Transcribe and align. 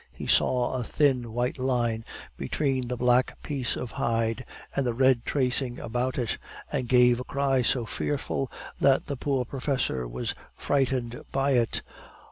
He 0.11 0.25
saw 0.25 0.73
a 0.73 0.83
thin 0.83 1.31
white 1.31 1.59
line 1.59 2.03
between 2.35 2.87
the 2.87 2.97
black 2.97 3.39
piece 3.43 3.75
of 3.75 3.91
hide 3.91 4.43
and 4.75 4.83
the 4.83 4.95
red 4.95 5.23
tracing 5.25 5.77
about 5.77 6.17
it, 6.17 6.39
and 6.71 6.87
gave 6.89 7.19
a 7.19 7.23
cry 7.23 7.61
so 7.61 7.85
fearful 7.85 8.51
that 8.79 9.05
the 9.05 9.15
poor 9.15 9.45
professor 9.45 10.07
was 10.07 10.33
frightened 10.55 11.21
by 11.31 11.51
it. 11.51 11.83